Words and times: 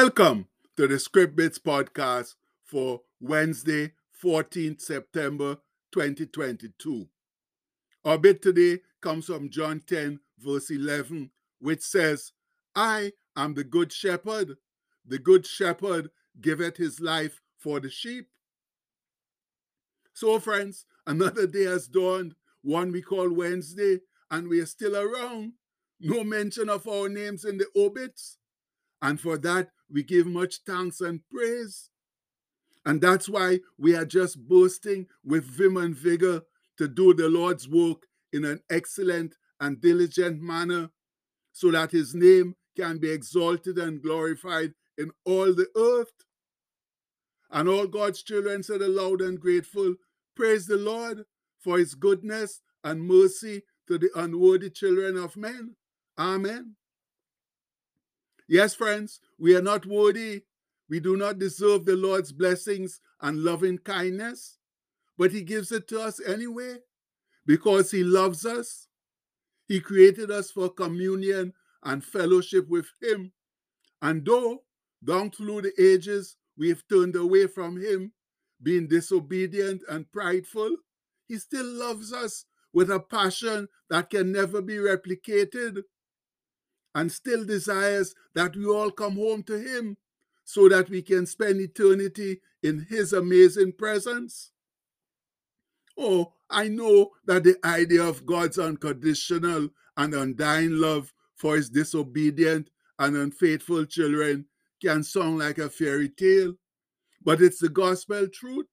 Welcome 0.00 0.46
to 0.76 0.86
the 0.86 1.00
Script 1.00 1.34
Bits 1.34 1.58
podcast 1.58 2.36
for 2.62 3.00
Wednesday, 3.20 3.94
14th 4.22 4.80
September 4.80 5.56
2022. 5.90 7.08
Our 8.04 8.16
bit 8.16 8.40
today 8.40 8.78
comes 9.00 9.26
from 9.26 9.50
John 9.50 9.82
10, 9.84 10.20
verse 10.38 10.70
11, 10.70 11.32
which 11.58 11.80
says, 11.80 12.30
I 12.76 13.10
am 13.36 13.54
the 13.54 13.64
good 13.64 13.92
shepherd. 13.92 14.58
The 15.04 15.18
good 15.18 15.44
shepherd 15.44 16.10
giveth 16.40 16.76
his 16.76 17.00
life 17.00 17.40
for 17.58 17.80
the 17.80 17.90
sheep. 17.90 18.28
So, 20.12 20.38
friends, 20.38 20.86
another 21.08 21.48
day 21.48 21.64
has 21.64 21.88
dawned, 21.88 22.36
one 22.62 22.92
we 22.92 23.02
call 23.02 23.32
Wednesday, 23.32 23.98
and 24.30 24.46
we 24.46 24.60
are 24.60 24.66
still 24.66 24.96
around. 24.96 25.54
No 25.98 26.22
mention 26.22 26.68
of 26.68 26.86
our 26.86 27.08
names 27.08 27.44
in 27.44 27.58
the 27.58 27.66
obits. 27.76 28.38
And 29.02 29.20
for 29.20 29.36
that, 29.38 29.70
we 29.92 30.02
give 30.02 30.26
much 30.26 30.60
thanks 30.66 31.00
and 31.00 31.20
praise. 31.30 31.90
And 32.84 33.00
that's 33.00 33.28
why 33.28 33.60
we 33.76 33.94
are 33.94 34.04
just 34.04 34.48
boasting 34.48 35.06
with 35.24 35.44
vim 35.44 35.76
and 35.76 35.94
vigor 35.94 36.42
to 36.78 36.88
do 36.88 37.12
the 37.12 37.28
Lord's 37.28 37.68
work 37.68 38.06
in 38.32 38.44
an 38.44 38.60
excellent 38.70 39.34
and 39.60 39.80
diligent 39.80 40.40
manner 40.40 40.90
so 41.52 41.70
that 41.70 41.90
his 41.90 42.14
name 42.14 42.54
can 42.76 42.98
be 42.98 43.10
exalted 43.10 43.78
and 43.78 44.02
glorified 44.02 44.72
in 44.96 45.10
all 45.24 45.52
the 45.52 45.68
earth. 45.76 46.12
And 47.50 47.68
all 47.68 47.86
God's 47.86 48.22
children 48.22 48.62
said 48.62 48.82
aloud 48.82 49.20
and 49.20 49.40
grateful, 49.40 49.96
Praise 50.36 50.66
the 50.66 50.76
Lord 50.76 51.24
for 51.58 51.78
his 51.78 51.94
goodness 51.94 52.60
and 52.84 53.02
mercy 53.02 53.62
to 53.88 53.98
the 53.98 54.10
unworthy 54.14 54.70
children 54.70 55.16
of 55.16 55.36
men. 55.36 55.74
Amen. 56.16 56.76
Yes, 58.46 58.74
friends, 58.74 59.20
we 59.38 59.54
are 59.56 59.62
not 59.62 59.86
worthy. 59.86 60.42
We 60.88 61.00
do 61.00 61.16
not 61.16 61.38
deserve 61.38 61.84
the 61.84 61.96
Lord's 61.96 62.32
blessings 62.32 63.00
and 63.20 63.42
loving 63.44 63.78
kindness, 63.78 64.58
but 65.16 65.32
He 65.32 65.42
gives 65.42 65.70
it 65.72 65.86
to 65.88 66.00
us 66.00 66.20
anyway 66.26 66.76
because 67.46 67.90
He 67.90 68.02
loves 68.04 68.44
us. 68.46 68.88
He 69.66 69.80
created 69.80 70.30
us 70.30 70.50
for 70.50 70.70
communion 70.70 71.52
and 71.84 72.04
fellowship 72.04 72.68
with 72.68 72.86
Him. 73.02 73.32
And 74.00 74.24
though 74.24 74.62
down 75.04 75.30
through 75.30 75.62
the 75.62 75.72
ages 75.80 76.36
we 76.56 76.68
have 76.70 76.82
turned 76.88 77.16
away 77.16 77.46
from 77.46 77.80
Him, 77.80 78.12
being 78.62 78.88
disobedient 78.88 79.82
and 79.88 80.10
prideful, 80.10 80.74
He 81.26 81.38
still 81.38 81.66
loves 81.66 82.12
us 82.12 82.44
with 82.72 82.90
a 82.90 83.00
passion 83.00 83.68
that 83.90 84.10
can 84.10 84.32
never 84.32 84.60
be 84.60 84.76
replicated 84.76 85.82
and 86.98 87.12
still 87.12 87.44
desires 87.44 88.12
that 88.34 88.56
we 88.56 88.66
all 88.66 88.90
come 88.90 89.14
home 89.14 89.40
to 89.44 89.56
Him 89.56 89.96
so 90.42 90.68
that 90.68 90.90
we 90.90 91.00
can 91.00 91.26
spend 91.26 91.60
eternity 91.60 92.40
in 92.60 92.86
His 92.90 93.12
amazing 93.12 93.72
presence. 93.72 94.50
Oh, 95.96 96.32
I 96.50 96.66
know 96.66 97.10
that 97.24 97.44
the 97.44 97.56
idea 97.64 98.02
of 98.02 98.26
God's 98.26 98.58
unconditional 98.58 99.68
and 99.96 100.12
undying 100.12 100.72
love 100.72 101.14
for 101.36 101.54
His 101.54 101.70
disobedient 101.70 102.68
and 102.98 103.16
unfaithful 103.16 103.84
children 103.84 104.46
can 104.82 105.04
sound 105.04 105.38
like 105.38 105.58
a 105.58 105.70
fairy 105.70 106.08
tale, 106.08 106.54
but 107.22 107.40
it's 107.40 107.60
the 107.60 107.68
gospel 107.68 108.26
truth. 108.26 108.66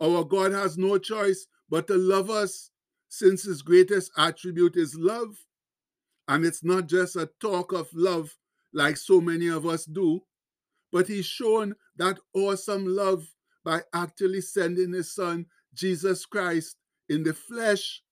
Our 0.00 0.22
God 0.22 0.52
has 0.52 0.78
no 0.78 0.96
choice 0.98 1.48
but 1.68 1.88
to 1.88 1.96
love 1.96 2.30
us, 2.30 2.70
since 3.08 3.42
His 3.42 3.62
greatest 3.62 4.12
attribute 4.16 4.76
is 4.76 4.94
love. 4.94 5.36
And 6.28 6.44
it's 6.44 6.64
not 6.64 6.88
just 6.88 7.16
a 7.16 7.30
talk 7.40 7.72
of 7.72 7.88
love 7.94 8.34
like 8.72 8.96
so 8.96 9.20
many 9.20 9.48
of 9.48 9.66
us 9.66 9.84
do, 9.84 10.20
but 10.92 11.06
he's 11.06 11.26
shown 11.26 11.74
that 11.96 12.18
awesome 12.34 12.86
love 12.86 13.26
by 13.64 13.82
actually 13.92 14.40
sending 14.40 14.92
his 14.92 15.14
son, 15.14 15.46
Jesus 15.74 16.26
Christ, 16.26 16.76
in 17.08 17.22
the 17.22 17.34
flesh 17.34 18.02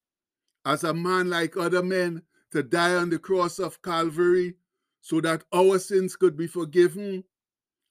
as 0.65 0.85
a 0.85 0.95
man 0.95 1.29
like 1.29 1.57
other 1.57 1.83
men 1.83 2.23
to 2.53 2.63
die 2.63 2.95
on 2.95 3.11
the 3.11 3.19
cross 3.19 3.59
of 3.59 3.83
Calvary 3.83 4.55
so 5.01 5.21
that 5.21 5.45
our 5.53 5.79
sins 5.79 6.17
could 6.17 6.37
be 6.37 6.47
forgiven 6.47 7.25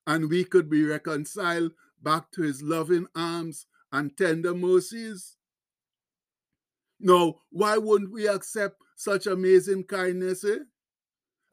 and 0.08 0.30
we 0.30 0.44
could 0.44 0.70
be 0.70 0.84
reconciled 0.84 1.72
back 2.02 2.32
to 2.32 2.42
his 2.42 2.62
loving 2.62 3.08
arms 3.16 3.66
and 3.92 4.18
tender 4.18 4.54
mercies. 4.54 5.38
Now, 7.00 7.36
why 7.52 7.78
wouldn't 7.78 8.12
we 8.12 8.28
accept 8.28 8.82
such 9.04 9.28
amazing 9.28 9.84
kindness? 9.84 10.44
Eh? 10.44 10.60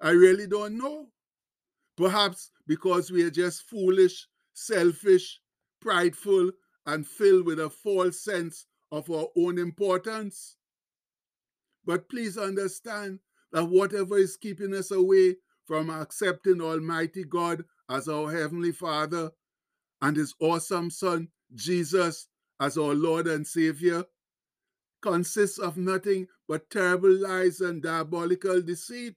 I 0.01 0.11
really 0.11 0.47
don't 0.47 0.79
know. 0.79 1.09
Perhaps 1.97 2.51
because 2.67 3.11
we 3.11 3.23
are 3.25 3.31
just 3.31 3.69
foolish, 3.69 4.27
selfish, 4.55 5.41
prideful, 5.81 6.51
and 6.87 7.07
filled 7.07 7.47
with 7.47 7.61
a 7.61 7.69
false 7.69 8.23
sense 8.23 8.67
of 8.91 9.11
our 9.11 9.27
own 9.37 9.59
importance. 9.59 10.57
But 11.85 12.09
please 12.09 12.39
understand 12.39 13.21
that 13.53 13.65
whatever 13.65 14.17
is 14.19 14.37
keeping 14.37 14.75
us 14.75 14.91
away 14.91 15.37
from 15.67 15.91
accepting 15.91 16.61
Almighty 16.61 17.25
God 17.25 17.65
as 17.89 18.09
our 18.09 18.31
Heavenly 18.31 18.73
Father 18.73 19.31
and 20.01 20.17
His 20.17 20.35
awesome 20.41 20.91
Son, 20.91 21.29
Jesus, 21.55 22.29
as 22.61 22.79
our 22.79 22.95
Lord 22.95 23.27
and 23.27 23.47
Savior, 23.47 24.05
consists 25.03 25.59
of 25.59 25.77
nothing 25.77 26.27
but 26.51 26.69
terrible 26.69 27.13
lies 27.13 27.61
and 27.61 27.81
diabolical 27.81 28.61
deceit. 28.61 29.15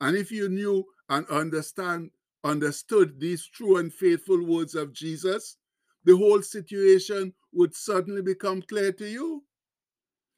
And 0.00 0.16
if 0.16 0.32
you 0.32 0.48
knew 0.48 0.86
and 1.10 1.26
understand, 1.26 2.12
understood 2.42 3.20
these 3.20 3.46
true 3.46 3.76
and 3.76 3.92
faithful 3.92 4.42
words 4.42 4.74
of 4.74 4.94
Jesus, 4.94 5.58
the 6.04 6.16
whole 6.16 6.40
situation 6.40 7.34
would 7.52 7.74
suddenly 7.74 8.22
become 8.22 8.62
clear 8.62 8.90
to 8.92 9.06
you. 9.06 9.44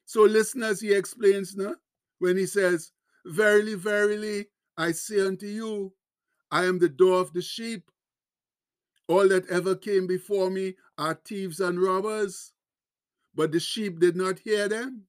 So, 0.05 0.23
listeners, 0.23 0.81
he 0.81 0.93
explains 0.93 1.55
now 1.55 1.75
when 2.19 2.35
he 2.35 2.47
says, 2.47 2.91
Verily, 3.25 3.75
verily, 3.75 4.47
I 4.77 4.91
say 4.91 5.25
unto 5.25 5.47
you, 5.47 5.93
I 6.51 6.65
am 6.65 6.79
the 6.79 6.89
door 6.89 7.21
of 7.21 7.31
the 7.31 7.41
sheep. 7.41 7.89
All 9.07 9.29
that 9.29 9.47
ever 9.47 9.73
came 9.73 10.05
before 10.05 10.49
me 10.49 10.75
are 10.97 11.17
thieves 11.23 11.61
and 11.61 11.81
robbers, 11.81 12.51
but 13.33 13.53
the 13.53 13.61
sheep 13.61 14.01
did 14.01 14.17
not 14.17 14.39
hear 14.39 14.67
them. 14.67 15.07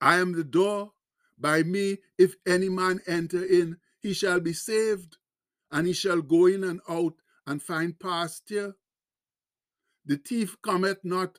I 0.00 0.16
am 0.16 0.32
the 0.32 0.44
door. 0.44 0.92
By 1.38 1.62
me, 1.62 1.98
if 2.18 2.34
any 2.46 2.68
man 2.68 3.00
enter 3.06 3.44
in, 3.44 3.78
he 4.00 4.14
shall 4.14 4.40
be 4.40 4.52
saved, 4.52 5.18
and 5.70 5.86
he 5.86 5.92
shall 5.92 6.22
go 6.22 6.46
in 6.46 6.64
and 6.64 6.80
out 6.88 7.14
and 7.46 7.62
find 7.62 7.98
pasture. 7.98 8.74
The 10.04 10.16
thief 10.16 10.56
cometh 10.62 11.04
not 11.04 11.38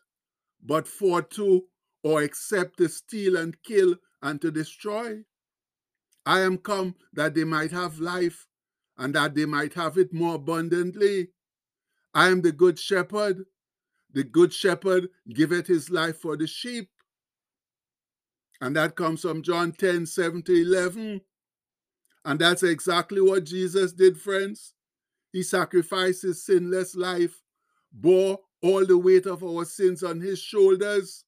but 0.64 0.88
for 0.88 1.22
to, 1.22 1.66
or 2.04 2.22
except 2.24 2.78
to 2.78 2.90
steal 2.90 3.38
and 3.38 3.62
kill 3.64 3.96
and 4.22 4.42
to 4.42 4.52
destroy. 4.52 5.24
I 6.26 6.42
am 6.42 6.58
come 6.58 6.96
that 7.14 7.34
they 7.36 7.44
might 7.44 7.72
have 7.72 8.00
life, 8.00 8.48
and 8.98 9.16
that 9.16 9.36
they 9.36 9.46
might 9.46 9.74
have 9.76 9.98
it 9.98 10.14
more 10.14 10.36
abundantly. 10.36 11.30
I 12.14 12.28
am 12.28 12.42
the 12.42 12.52
good 12.52 12.80
shepherd. 12.80 13.46
The 14.12 14.24
good 14.24 14.54
shepherd 14.54 15.10
giveth 15.34 15.68
his 15.68 15.90
life 15.90 16.18
for 16.18 16.36
the 16.36 16.48
sheep. 16.48 16.90
And 18.62 18.76
that 18.76 18.96
comes 18.96 19.22
from 19.22 19.44
John 19.44 19.72
10 19.72 20.06
7 20.06 20.42
to 20.44 20.54
11. 20.54 21.22
And 22.26 22.40
that's 22.40 22.64
exactly 22.64 23.22
what 23.22 23.46
Jesus 23.46 23.94
did, 23.94 24.20
friends. 24.20 24.74
He 25.32 25.44
sacrificed 25.44 26.24
his 26.24 26.44
sinless 26.44 26.96
life, 26.96 27.42
bore 27.92 28.40
all 28.62 28.86
the 28.86 28.98
weight 28.98 29.26
of 29.26 29.44
our 29.44 29.66
sins 29.66 30.04
on 30.04 30.20
his 30.20 30.40
shoulders, 30.40 31.24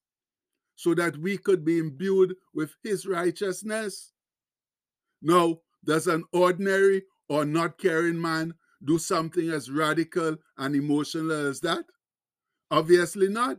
so 0.76 0.94
that 0.96 1.18
we 1.18 1.38
could 1.38 1.64
be 1.64 1.78
imbued 1.78 2.36
with 2.54 2.72
his 2.84 3.06
righteousness. 3.06 4.12
Now, 5.22 5.60
does 5.86 6.08
an 6.08 6.24
ordinary 6.34 7.04
or 7.28 7.46
not 7.46 7.78
caring 7.78 8.20
man 8.20 8.54
do 8.84 8.98
something 8.98 9.50
as 9.50 9.70
radical 9.70 10.38
and 10.58 10.76
emotional 10.76 11.48
as 11.48 11.60
that? 11.62 11.86
Obviously 12.72 13.30
not. 13.30 13.58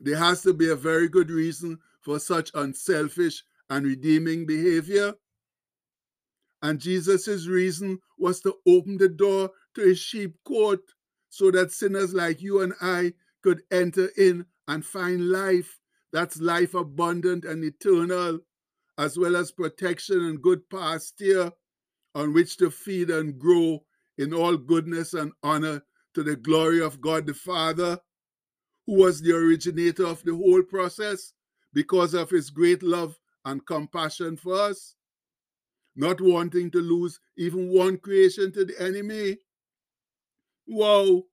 There 0.00 0.16
has 0.16 0.42
to 0.42 0.52
be 0.52 0.70
a 0.70 0.76
very 0.76 1.08
good 1.08 1.30
reason 1.30 1.78
for 2.02 2.18
such 2.18 2.50
unselfish 2.54 3.42
and 3.70 3.86
redeeming 3.86 4.46
behavior. 4.46 5.14
And 6.62 6.78
Jesus' 6.78 7.46
reason 7.46 7.98
was 8.18 8.40
to 8.42 8.54
open 8.66 8.98
the 8.98 9.08
door 9.08 9.50
to 9.74 9.80
his 9.82 9.98
sheep 9.98 10.36
court 10.44 10.80
so 11.28 11.50
that 11.50 11.72
sinners 11.72 12.12
like 12.12 12.42
you 12.42 12.60
and 12.60 12.74
I 12.80 13.14
could 13.42 13.62
enter 13.70 14.10
in 14.16 14.46
and 14.68 14.84
find 14.84 15.30
life 15.30 15.80
that's 16.12 16.40
life 16.40 16.74
abundant 16.74 17.44
and 17.44 17.64
eternal, 17.64 18.38
as 18.98 19.18
well 19.18 19.34
as 19.34 19.50
protection 19.50 20.20
and 20.20 20.42
good 20.42 20.68
pasture 20.68 21.50
on 22.14 22.34
which 22.34 22.58
to 22.58 22.70
feed 22.70 23.08
and 23.10 23.38
grow 23.38 23.82
in 24.18 24.34
all 24.34 24.56
goodness 24.56 25.14
and 25.14 25.32
honor 25.42 25.82
to 26.14 26.22
the 26.22 26.36
glory 26.36 26.82
of 26.82 27.00
God 27.00 27.26
the 27.26 27.32
Father, 27.32 27.98
who 28.86 28.98
was 28.98 29.22
the 29.22 29.34
originator 29.34 30.06
of 30.06 30.22
the 30.24 30.34
whole 30.34 30.62
process 30.62 31.32
because 31.72 32.14
of 32.14 32.30
his 32.30 32.50
great 32.50 32.82
love 32.82 33.18
and 33.44 33.64
compassion 33.66 34.36
for 34.36 34.54
us. 34.54 34.94
not 35.94 36.20
wanting 36.20 36.70
to 36.70 36.80
lose 36.80 37.20
even 37.36 37.68
one 37.68 37.98
creation 37.98 38.52
to 38.52 38.64
the 38.64 38.80
enemy. 38.80 39.38
Wow, 40.66 41.24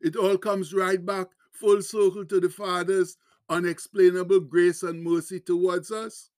it 0.00 0.16
all 0.16 0.38
comes 0.38 0.72
right 0.72 1.04
back 1.04 1.28
full 1.52 1.82
circle 1.82 2.24
to 2.24 2.40
the 2.40 2.48
Father's 2.48 3.16
unexplainable 3.50 4.40
grace 4.40 4.82
and 4.82 5.02
mercy 5.02 5.40
towards 5.40 5.90
us, 5.90 6.30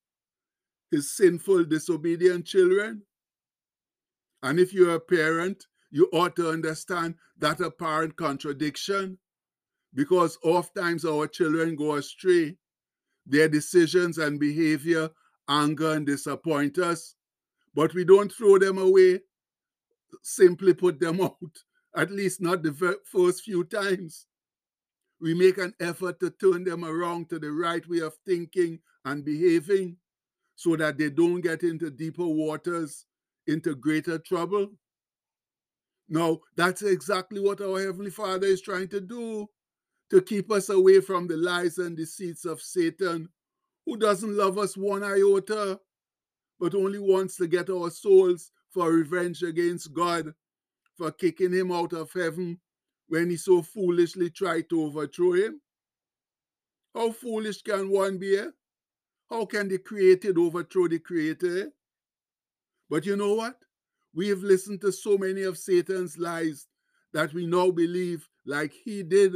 his 0.91 1.13
sinful, 1.17 1.65
disobedient 1.65 2.47
children. 2.47 3.03
And 4.43 4.59
if 4.59 4.73
you're 4.73 4.95
a 4.95 5.01
parent, 5.01 5.67
you 5.91 6.09
ought 6.13 6.37
to 6.37 6.51
understand 6.51 7.15
that 7.39 7.61
apparent 7.61 8.17
contradiction 8.17 9.19
because 9.95 10.39
oftentimes 10.43 11.05
our 11.05 11.27
children 11.27 11.77
go 11.77 11.95
astray. 11.97 12.57
Their 13.27 13.49
decisions 13.49 14.19
and 14.19 14.41
behavior 14.41 15.11
anger 15.51 15.93
and 15.93 16.07
disappoint 16.07 16.79
us, 16.79 17.17
but 17.75 17.93
we 17.93 18.05
don't 18.05 18.33
throw 18.33 18.59
them 18.59 18.79
away, 18.79 19.21
simply 20.23 20.73
put 20.73 21.01
them 21.01 21.21
out, 21.21 21.37
at 21.97 22.11
least 22.11 22.41
not 22.41 22.63
the 22.63 22.97
first 23.05 23.43
few 23.43 23.65
times. 23.65 24.27
We 25.21 25.35
make 25.35 25.59
an 25.59 25.75
effort 25.81 26.21
to 26.21 26.31
turn 26.31 26.65
them 26.65 26.85
around 26.85 27.29
to 27.29 27.39
the 27.39 27.53
right 27.53 27.87
way 27.87 27.99
of 27.99 28.15
thinking 28.25 28.79
and 29.05 29.25
behaving 29.25 29.97
so 30.55 30.77
that 30.77 30.97
they 30.97 31.11
don't 31.11 31.41
get 31.41 31.63
into 31.63 31.91
deeper 31.91 32.27
waters, 32.27 33.07
into 33.47 33.75
greater 33.75 34.19
trouble. 34.19 34.69
No, 36.09 36.43
that's 36.57 36.83
exactly 36.83 37.41
what 37.41 37.61
our 37.61 37.81
Heavenly 37.81 38.11
Father 38.11 38.47
is 38.47 38.61
trying 38.63 38.89
to 38.89 39.01
do 39.01 39.49
to 40.11 40.21
keep 40.21 40.51
us 40.51 40.69
away 40.69 41.01
from 41.01 41.27
the 41.27 41.37
lies 41.37 41.79
and 41.79 41.97
deceits 41.97 42.45
of 42.45 42.61
Satan, 42.61 43.29
who 43.87 43.97
doesn't 43.97 44.37
love 44.37 44.59
us 44.59 44.77
one 44.77 45.03
iota, 45.03 45.81
but 46.59 46.75
only 46.75 46.99
wants 46.99 47.37
to 47.37 47.47
get 47.47 47.71
our 47.71 47.91
souls 47.91 48.51
for 48.71 48.93
revenge 48.93 49.43
against 49.43 49.93
God 49.93 50.33
for 50.97 51.11
kicking 51.11 51.53
him 51.53 51.73
out 51.73 51.93
of 51.93 52.13
heaven 52.13 52.61
when 53.09 53.31
he 53.31 53.37
so 53.37 53.63
foolishly 53.63 54.31
tried 54.31 54.69
to 54.69 54.85
overthrow 54.85 55.33
him? 55.33 55.61
How 56.95 57.13
foolish 57.13 57.63
can 57.63 57.89
one 57.91 58.19
be? 58.19 58.37
Eh? 58.37 58.49
How 59.31 59.45
can 59.45 59.69
the 59.69 59.79
created 59.79 60.39
overthrow 60.39 60.89
the 60.89 60.99
creator? 60.99 61.63
Eh? 61.63 61.67
But 62.89 63.07
you 63.07 63.17
know 63.17 63.35
what? 63.35 63.57
We 64.13 64.29
have 64.29 64.43
listened 64.43 64.81
to 64.81 64.91
so 64.91 65.17
many 65.17 65.43
of 65.43 65.57
Satan's 65.57 66.19
lies 66.19 66.67
that 67.13 67.33
we 67.33 67.47
now 67.47 67.71
believe, 67.71 68.29
like 68.45 68.73
he 68.73 69.05
did, 69.05 69.35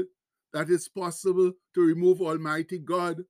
that 0.54 0.70
it's 0.70 0.88
possible 0.88 1.52
to 1.74 1.80
remove 1.80 2.22
Almighty 2.22 2.78
God, 2.78 3.22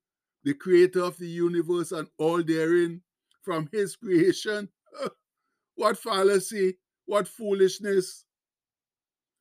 the 0.45 0.53
creator 0.53 1.03
of 1.03 1.17
the 1.17 1.27
universe 1.27 1.91
and 1.91 2.07
all 2.19 2.43
therein, 2.43 3.01
from 3.43 3.69
his 3.73 3.97
creation. 3.97 4.69
what 5.75 5.99
fallacy, 5.99 6.77
what 7.07 7.27
foolishness. 7.27 8.27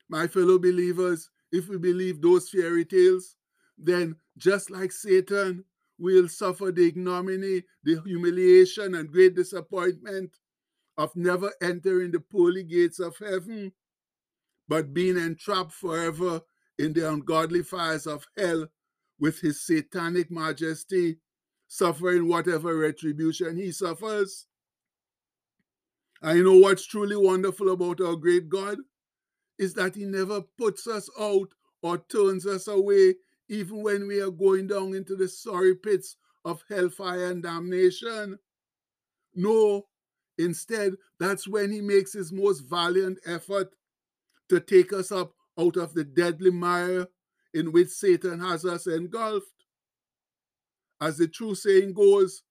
My 0.09 0.27
fellow 0.27 0.57
believers, 0.57 1.29
if 1.51 1.67
we 1.67 1.77
believe 1.77 2.21
those 2.21 2.49
fairy 2.49 2.85
tales, 2.85 3.35
then 3.77 4.15
just 4.37 4.71
like 4.71 4.93
Satan, 4.93 5.65
we'll 5.99 6.29
suffer 6.29 6.71
the 6.71 6.87
ignominy, 6.87 7.63
the 7.83 8.01
humiliation, 8.05 8.95
and 8.95 9.11
great 9.11 9.35
disappointment 9.35 10.31
of 10.97 11.13
never 11.17 11.51
entering 11.61 12.11
the 12.11 12.19
pearly 12.19 12.63
gates 12.63 12.99
of 12.99 13.17
heaven, 13.17 13.73
but 14.69 14.93
being 14.93 15.17
entrapped 15.17 15.73
forever 15.73 16.41
in 16.77 16.93
the 16.93 17.09
ungodly 17.09 17.63
fires 17.63 18.07
of 18.07 18.25
hell 18.37 18.67
with 19.19 19.39
his 19.39 19.65
satanic 19.65 20.31
majesty, 20.31 21.17
suffering 21.67 22.27
whatever 22.27 22.75
retribution 22.75 23.57
he 23.57 23.71
suffers. 23.71 24.47
I 26.21 26.35
know 26.35 26.57
what's 26.57 26.85
truly 26.85 27.15
wonderful 27.15 27.71
about 27.71 28.01
our 28.01 28.15
great 28.15 28.49
God 28.49 28.77
is 29.59 29.73
that 29.75 29.95
he 29.95 30.05
never 30.05 30.41
puts 30.57 30.87
us 30.87 31.09
out 31.19 31.49
or 31.81 31.97
turns 31.97 32.45
us 32.45 32.67
away, 32.67 33.15
even 33.49 33.83
when 33.83 34.07
we 34.07 34.21
are 34.21 34.31
going 34.31 34.67
down 34.67 34.93
into 34.93 35.15
the 35.15 35.27
sorry 35.27 35.75
pits 35.75 36.15
of 36.45 36.63
hellfire 36.69 37.27
and 37.27 37.43
damnation. 37.43 38.39
No, 39.35 39.85
Instead, 40.37 40.93
that's 41.19 41.47
when 41.47 41.71
he 41.71 41.81
makes 41.81 42.13
his 42.13 42.31
most 42.31 42.61
valiant 42.61 43.19
effort 43.25 43.75
to 44.49 44.59
take 44.59 44.91
us 44.91 45.11
up 45.11 45.33
out 45.59 45.77
of 45.77 45.93
the 45.93 46.03
deadly 46.03 46.51
mire 46.51 47.07
in 47.53 47.71
which 47.71 47.89
Satan 47.89 48.39
has 48.39 48.65
us 48.65 48.87
engulfed. 48.87 49.47
As 50.99 51.17
the 51.17 51.27
true 51.27 51.55
saying 51.55 51.93
goes, 51.93 52.43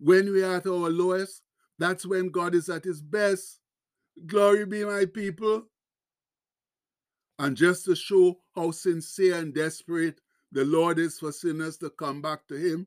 when 0.00 0.32
we 0.32 0.42
are 0.42 0.56
at 0.56 0.66
our 0.66 0.90
lowest, 0.90 1.42
that's 1.78 2.06
when 2.06 2.30
God 2.30 2.54
is 2.54 2.68
at 2.68 2.84
his 2.84 3.00
best. 3.00 3.60
Glory 4.26 4.64
be 4.66 4.84
my 4.84 5.04
people. 5.06 5.64
And 7.38 7.56
just 7.56 7.84
to 7.84 7.94
show 7.94 8.40
how 8.56 8.72
sincere 8.72 9.36
and 9.36 9.54
desperate 9.54 10.20
the 10.50 10.64
Lord 10.64 10.98
is 10.98 11.18
for 11.18 11.30
sinners 11.30 11.76
to 11.78 11.90
come 11.90 12.20
back 12.20 12.48
to 12.48 12.56
him, 12.56 12.86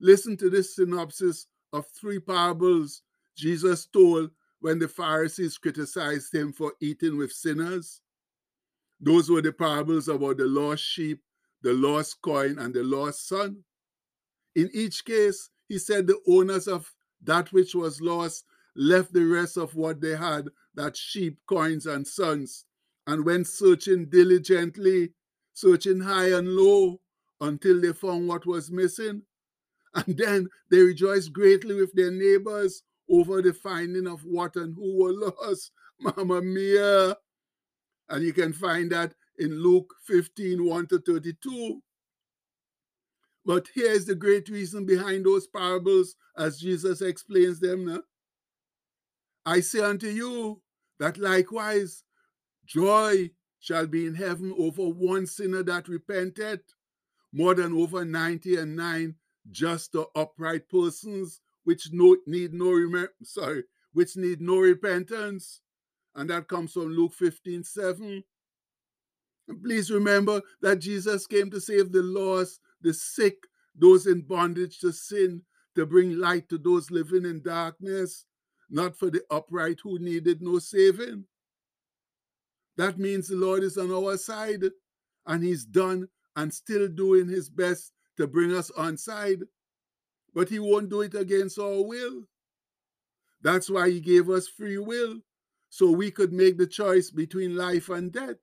listen 0.00 0.36
to 0.36 0.50
this 0.50 0.76
synopsis 0.76 1.46
of 1.72 1.86
three 1.88 2.20
parables 2.20 3.02
Jesus 3.36 3.86
told 3.86 4.30
when 4.60 4.78
the 4.78 4.88
Pharisees 4.88 5.58
criticized 5.58 6.32
him 6.32 6.52
for 6.52 6.74
eating 6.80 7.16
with 7.16 7.32
sinners. 7.32 8.00
Those 9.02 9.28
were 9.28 9.42
the 9.42 9.52
parables 9.52 10.08
about 10.08 10.36
the 10.36 10.46
lost 10.46 10.84
sheep, 10.84 11.20
the 11.62 11.72
lost 11.72 12.22
coin, 12.22 12.58
and 12.58 12.72
the 12.72 12.84
lost 12.84 13.26
son. 13.26 13.64
In 14.54 14.70
each 14.72 15.04
case, 15.04 15.50
he 15.68 15.78
said 15.78 16.06
the 16.06 16.18
owners 16.28 16.68
of 16.68 16.90
that 17.22 17.52
which 17.52 17.74
was 17.74 18.00
lost 18.00 18.44
left 18.76 19.12
the 19.12 19.24
rest 19.24 19.56
of 19.56 19.74
what 19.74 20.00
they 20.00 20.16
had, 20.16 20.48
that 20.74 20.96
sheep, 20.96 21.38
coins, 21.46 21.86
and 21.86 22.06
sons, 22.06 22.64
and 23.06 23.24
went 23.24 23.48
searching 23.48 24.06
diligently, 24.08 25.12
searching 25.52 26.00
high 26.00 26.30
and 26.32 26.48
low 26.48 27.00
until 27.40 27.80
they 27.80 27.92
found 27.92 28.28
what 28.28 28.46
was 28.46 28.70
missing. 28.70 29.22
And 29.94 30.16
then 30.16 30.48
they 30.70 30.80
rejoiced 30.80 31.34
greatly 31.34 31.74
with 31.74 31.92
their 31.92 32.10
neighbors 32.10 32.82
over 33.10 33.42
the 33.42 33.52
finding 33.52 34.06
of 34.06 34.24
what 34.24 34.56
and 34.56 34.74
who 34.74 35.02
were 35.02 35.12
lost. 35.42 35.70
Mamma 36.00 36.40
mia. 36.40 37.14
And 38.08 38.24
you 38.24 38.32
can 38.32 38.52
find 38.52 38.90
that 38.92 39.14
in 39.38 39.62
Luke 39.62 39.94
15 40.06 40.64
1 40.64 40.86
to 40.88 40.98
32. 40.98 41.80
But 43.44 43.68
here's 43.74 44.04
the 44.04 44.14
great 44.14 44.48
reason 44.48 44.86
behind 44.86 45.24
those 45.24 45.46
parables 45.46 46.14
as 46.36 46.60
Jesus 46.60 47.00
explains 47.00 47.60
them. 47.60 47.86
Now. 47.86 48.02
I 49.44 49.60
say 49.60 49.80
unto 49.80 50.06
you 50.06 50.62
that 51.00 51.18
likewise 51.18 52.04
joy 52.64 53.30
shall 53.58 53.86
be 53.86 54.06
in 54.06 54.14
heaven 54.14 54.54
over 54.56 54.82
one 54.82 55.26
sinner 55.26 55.62
that 55.64 55.88
repented, 55.88 56.60
more 57.32 57.54
than 57.54 57.72
over 57.72 58.04
90 58.04 58.56
and 58.56 58.76
9 58.76 59.14
just 59.50 59.94
or 59.96 60.06
upright 60.14 60.68
persons 60.68 61.40
which 61.64 61.88
no, 61.92 62.16
need 62.26 62.52
no 62.52 63.06
sorry, 63.22 63.64
which 63.92 64.16
need 64.16 64.40
no 64.40 64.58
repentance. 64.58 65.60
And 66.14 66.28
that 66.30 66.48
comes 66.48 66.72
from 66.72 66.94
Luke 66.94 67.14
15, 67.14 67.64
7. 67.64 68.24
And 69.48 69.62
please 69.62 69.90
remember 69.90 70.40
that 70.60 70.78
Jesus 70.78 71.26
came 71.26 71.50
to 71.50 71.60
save 71.60 71.92
the 71.92 72.02
lost, 72.02 72.60
the 72.80 72.94
sick, 72.94 73.36
those 73.74 74.06
in 74.06 74.22
bondage 74.22 74.78
to 74.80 74.92
sin, 74.92 75.42
to 75.74 75.86
bring 75.86 76.18
light 76.18 76.48
to 76.50 76.58
those 76.58 76.90
living 76.90 77.24
in 77.24 77.42
darkness, 77.42 78.26
not 78.70 78.96
for 78.96 79.10
the 79.10 79.22
upright 79.30 79.80
who 79.82 79.98
needed 79.98 80.42
no 80.42 80.58
saving. 80.58 81.24
That 82.76 82.98
means 82.98 83.28
the 83.28 83.36
Lord 83.36 83.62
is 83.62 83.78
on 83.78 83.90
our 83.92 84.16
side, 84.16 84.64
and 85.26 85.42
He's 85.42 85.64
done 85.64 86.08
and 86.36 86.52
still 86.52 86.88
doing 86.88 87.28
His 87.28 87.48
best 87.48 87.92
to 88.18 88.26
bring 88.26 88.54
us 88.54 88.70
on 88.72 88.96
side 88.96 89.42
but 90.34 90.48
he 90.48 90.58
won't 90.58 90.88
do 90.90 91.02
it 91.02 91.14
against 91.14 91.58
our 91.58 91.82
will. 91.82 92.22
That's 93.42 93.68
why 93.68 93.90
he 93.90 94.00
gave 94.00 94.30
us 94.30 94.48
free 94.48 94.78
will, 94.78 95.18
so 95.72 95.90
we 95.90 96.10
could 96.10 96.34
make 96.34 96.58
the 96.58 96.66
choice 96.66 97.10
between 97.10 97.56
life 97.56 97.88
and 97.88 98.12
death. 98.12 98.36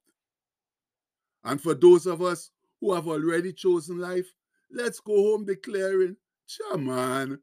And 1.43 1.61
for 1.61 1.75
those 1.75 2.07
of 2.07 2.23
us 2.23 2.49
who 2.81 2.91
have 2.95 3.07
already 3.07 3.53
chosen 3.53 3.99
life, 3.99 4.25
let's 4.71 4.99
go 4.99 5.13
home 5.13 5.45
declaring, 5.45 6.15
Chaman, 6.47 7.37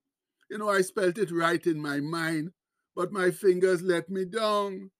you 0.51 0.59
know, 0.59 0.69
I 0.69 0.81
spelt 0.81 1.19
it 1.19 1.31
right 1.31 1.65
in 1.65 1.81
my 1.81 2.01
mind, 2.01 2.51
but 2.97 3.13
my 3.13 3.31
fingers 3.31 3.81
let 3.81 4.11
me 4.11 4.25
down. 4.25 4.91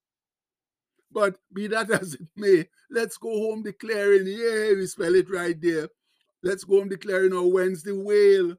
But 1.11 1.37
be 1.53 1.67
that 1.67 1.91
as 2.01 2.15
it 2.15 2.29
may, 2.37 2.69
let's 2.89 3.19
go 3.19 3.31
home 3.31 3.65
declaring, 3.65 4.29
yeah, 4.29 4.77
we 4.77 4.87
spell 4.87 5.17
it 5.17 5.29
right 5.29 5.61
there. 5.61 5.89
Let's 6.45 6.63
go 6.63 6.79
home 6.79 6.91
declaring 6.91 7.33
our 7.33 7.47
Wednesday 7.47 7.91
wail 7.91 8.55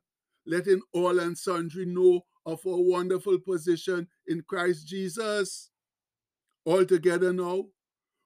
letting 0.45 0.81
all 0.93 1.19
and 1.19 1.37
sundry 1.37 1.85
know 1.85 2.21
of 2.45 2.59
our 2.65 2.81
wonderful 2.81 3.39
position 3.39 4.07
in 4.27 4.41
Christ 4.41 4.87
Jesus. 4.87 5.69
All 6.67 6.83
together 6.83 7.31
now, 7.31 7.63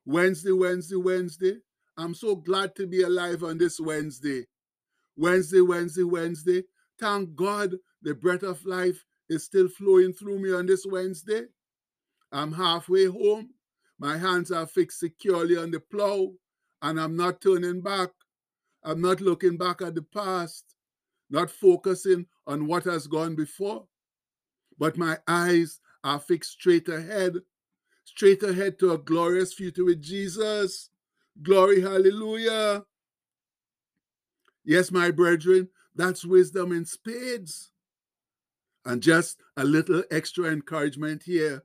Wednesday, 0.03 0.51
Wednesday, 0.51 0.95
Wednesday. 0.95 1.57
I'm 1.95 2.15
so 2.15 2.35
glad 2.35 2.75
to 2.77 2.87
be 2.87 3.03
alive 3.03 3.43
on 3.43 3.59
this 3.59 3.79
Wednesday. 3.79 4.47
Wednesday, 5.15 5.61
Wednesday, 5.61 6.01
Wednesday. 6.01 6.63
Thank 6.99 7.35
God 7.35 7.75
the 8.01 8.15
breath 8.15 8.41
of 8.41 8.65
life 8.65 9.05
is 9.29 9.43
still 9.43 9.67
flowing 9.67 10.11
through 10.11 10.39
me 10.39 10.51
on 10.51 10.65
this 10.65 10.87
Wednesday. 10.89 11.43
I'm 12.31 12.51
halfway 12.51 13.05
home. 13.05 13.51
My 13.99 14.17
hands 14.17 14.51
are 14.51 14.65
fixed 14.65 15.01
securely 15.01 15.55
on 15.55 15.69
the 15.69 15.79
plow, 15.79 16.31
and 16.81 16.99
I'm 16.99 17.15
not 17.15 17.41
turning 17.41 17.81
back. 17.81 18.09
I'm 18.83 19.01
not 19.01 19.21
looking 19.21 19.55
back 19.55 19.83
at 19.83 19.93
the 19.93 20.01
past, 20.01 20.65
not 21.29 21.51
focusing 21.51 22.25
on 22.47 22.65
what 22.65 22.85
has 22.85 23.05
gone 23.05 23.35
before, 23.35 23.85
but 24.79 24.97
my 24.97 25.19
eyes 25.27 25.79
are 26.03 26.19
fixed 26.19 26.53
straight 26.53 26.89
ahead, 26.89 27.35
straight 28.03 28.43
ahead 28.43 28.79
to 28.79 28.91
a 28.91 28.97
glorious 28.97 29.53
future 29.53 29.85
with 29.85 30.01
Jesus. 30.01 30.89
Glory, 31.41 31.81
hallelujah. 31.81 32.83
Yes, 34.63 34.91
my 34.91 35.11
brethren, 35.11 35.69
that's 35.95 36.25
wisdom 36.25 36.71
in 36.71 36.85
spades. 36.85 37.71
And 38.85 39.01
just 39.01 39.41
a 39.57 39.63
little 39.63 40.03
extra 40.11 40.45
encouragement 40.45 41.23
here. 41.23 41.63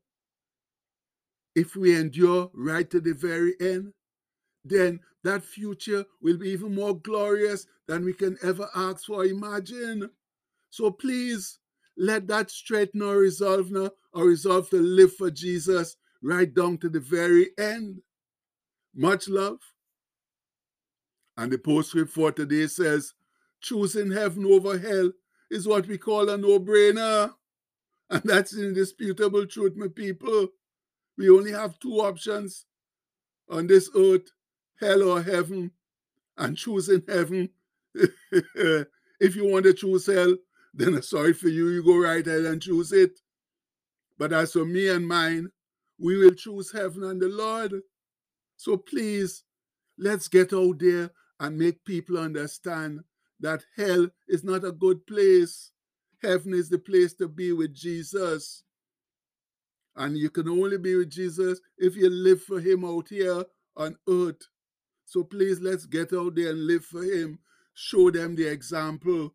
If 1.55 1.75
we 1.75 1.97
endure 1.97 2.50
right 2.52 2.88
to 2.90 3.00
the 3.00 3.14
very 3.14 3.55
end, 3.61 3.95
then 4.64 5.00
that 5.25 5.43
future 5.43 6.05
will 6.21 6.37
be 6.37 6.50
even 6.50 6.75
more 6.75 6.99
glorious 6.99 7.66
than 7.88 8.05
we 8.05 8.12
can 8.12 8.37
ever 8.43 8.69
ask 8.75 9.07
for 9.07 9.25
imagine. 9.25 10.11
So 10.71 10.90
please 10.90 11.59
let 11.97 12.26
that 12.28 12.50
straighten 12.50 13.00
our 13.00 13.16
resolve 13.16 13.71
now, 13.71 13.90
our 14.14 14.25
resolve 14.25 14.69
to 14.71 14.81
live 14.81 15.14
for 15.14 15.31
Jesus 15.31 15.97
right 16.23 16.52
down 16.52 16.78
to 16.78 16.88
the 16.88 17.00
very 17.00 17.50
end. 17.58 18.00
Much 18.94 19.28
love. 19.28 19.58
And 21.37 21.52
the 21.52 21.58
postscript 21.58 22.12
for 22.12 22.32
today 22.32 22.66
says, 22.66 23.12
choosing 23.61 24.11
heaven 24.11 24.46
over 24.46 24.78
hell 24.78 25.12
is 25.50 25.68
what 25.68 25.87
we 25.87 25.99
call 25.99 26.28
a 26.28 26.38
no-brainer. 26.38 27.32
And 28.08 28.23
that's 28.25 28.56
indisputable 28.56 29.46
truth, 29.46 29.75
my 29.76 29.88
people. 29.88 30.49
We 31.18 31.28
only 31.28 31.52
have 31.52 31.78
two 31.78 31.94
options 31.94 32.66
on 33.50 33.66
this 33.66 33.90
earth, 33.96 34.30
hell 34.80 35.02
or 35.02 35.23
heaven. 35.23 35.73
And 36.38 36.56
choosing 36.56 37.02
heaven, 37.08 37.49
if 37.94 39.37
you 39.37 39.46
want 39.46 39.64
to 39.64 39.75
choose 39.75 40.06
hell, 40.06 40.37
then 40.75 41.00
sorry 41.02 41.32
for 41.32 41.49
you, 41.49 41.70
you 41.70 41.82
go 41.82 41.99
right 41.99 42.26
ahead 42.26 42.44
and 42.44 42.61
choose 42.61 42.92
it. 42.92 43.18
But 44.18 44.32
as 44.32 44.52
for 44.52 44.64
me 44.64 44.88
and 44.88 45.06
mine, 45.06 45.50
we 45.98 46.16
will 46.16 46.34
choose 46.34 46.72
heaven 46.72 47.04
and 47.04 47.20
the 47.20 47.28
Lord. 47.28 47.72
So 48.56 48.76
please, 48.76 49.44
let's 49.98 50.28
get 50.28 50.52
out 50.52 50.78
there 50.78 51.10
and 51.40 51.58
make 51.58 51.84
people 51.84 52.18
understand 52.18 53.00
that 53.40 53.64
hell 53.76 54.08
is 54.28 54.44
not 54.44 54.64
a 54.64 54.72
good 54.72 55.06
place. 55.06 55.72
Heaven 56.22 56.54
is 56.54 56.68
the 56.68 56.78
place 56.78 57.14
to 57.14 57.28
be 57.28 57.52
with 57.52 57.74
Jesus. 57.74 58.62
And 59.94 60.16
you 60.16 60.30
can 60.30 60.48
only 60.48 60.78
be 60.78 60.94
with 60.96 61.10
Jesus 61.10 61.60
if 61.78 61.96
you 61.96 62.10
live 62.10 62.42
for 62.42 62.60
him 62.60 62.84
out 62.84 63.08
here 63.08 63.44
on 63.76 63.96
earth. 64.08 64.48
So 65.04 65.24
please, 65.24 65.60
let's 65.60 65.86
get 65.86 66.12
out 66.12 66.34
there 66.34 66.50
and 66.50 66.66
live 66.66 66.84
for 66.84 67.02
him. 67.02 67.38
Show 67.74 68.10
them 68.10 68.34
the 68.34 68.46
example 68.50 69.34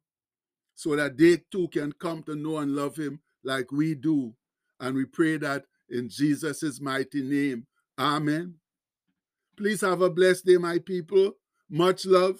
so 0.75 0.95
that 0.95 1.17
they 1.17 1.37
too 1.51 1.67
can 1.69 1.91
come 1.93 2.23
to 2.23 2.35
know 2.35 2.57
and 2.57 2.75
love 2.75 2.95
him 2.95 3.21
like 3.43 3.71
we 3.71 3.95
do. 3.95 4.33
And 4.79 4.95
we 4.95 5.05
pray 5.05 5.37
that 5.37 5.65
in 5.91 6.07
Jesus' 6.07 6.79
mighty 6.79 7.21
name. 7.21 7.67
Amen. 7.99 8.55
Please 9.57 9.81
have 9.81 10.01
a 10.01 10.09
blessed 10.09 10.45
day, 10.45 10.57
my 10.57 10.79
people. 10.79 11.33
Much 11.69 12.05
love. 12.05 12.39